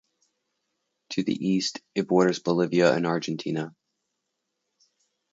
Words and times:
To 1.11 1.21
the 1.21 1.47
east 1.47 1.79
it 1.93 2.07
borders 2.07 2.39
Bolivia 2.39 2.91
and 2.91 3.05
Argentina. 3.05 3.75